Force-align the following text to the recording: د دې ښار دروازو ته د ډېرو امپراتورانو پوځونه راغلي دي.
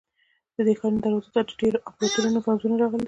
د 0.55 0.57
دې 0.67 0.73
ښار 0.79 0.93
دروازو 1.03 1.33
ته 1.35 1.41
د 1.49 1.51
ډېرو 1.61 1.83
امپراتورانو 1.89 2.43
پوځونه 2.45 2.75
راغلي 2.81 2.97
دي. 2.97 2.99